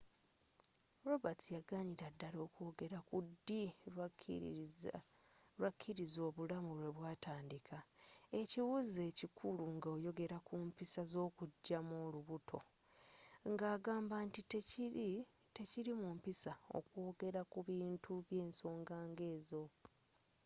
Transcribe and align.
roberts 1.07 1.45
yaganira 1.55 2.07
ddala 2.13 2.39
okwogera 2.47 2.99
ku 3.07 3.17
ddi 3.27 3.61
lwakkiriza 5.57 6.19
obulamu 6.29 6.71
lwe 6.79 6.89
butandika 6.97 7.77
ekibuuzo 8.41 8.99
ekikulu 9.09 9.63
nga 9.75 9.87
oyogera 9.95 10.37
ku 10.47 10.55
mpisa 10.67 11.01
z'okugyamu 11.11 11.95
olubuto 12.05 12.59
nga 13.51 13.65
agamba 13.75 14.15
nti 14.27 14.41
tekiri 15.59 15.91
mu 16.01 16.09
mpisa 16.17 16.53
okwogera 16.77 17.41
ku 17.51 17.59
bintu 17.69 18.11
by'ensonga 18.27 18.95
nga 19.09 19.25
ezo 19.35 19.63